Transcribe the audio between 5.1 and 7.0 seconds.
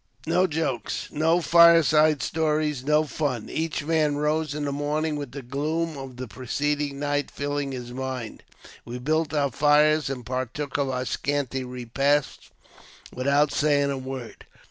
with the gloom of the preceding